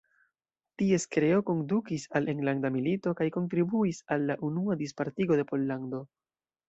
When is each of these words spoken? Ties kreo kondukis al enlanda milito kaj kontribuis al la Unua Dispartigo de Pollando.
Ties 0.81 1.03
kreo 1.15 1.41
kondukis 1.49 2.07
al 2.19 2.31
enlanda 2.33 2.71
milito 2.77 3.13
kaj 3.19 3.27
kontribuis 3.37 4.01
al 4.17 4.27
la 4.31 4.39
Unua 4.49 4.79
Dispartigo 4.81 5.39
de 5.43 5.47
Pollando. 5.53 6.03